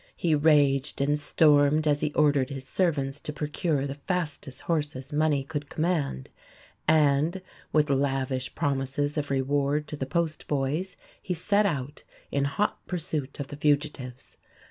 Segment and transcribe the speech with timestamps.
[0.15, 5.43] He raged and stormed as he ordered his servants to procure the fastest horses money
[5.43, 6.31] could command;
[6.87, 7.39] and
[7.71, 12.01] with lavish promises of reward to the postboys he set out
[12.31, 14.37] in hot pursuit of the fugitives.